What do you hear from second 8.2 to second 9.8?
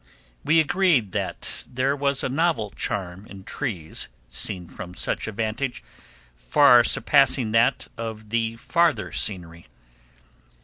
the farther scenery.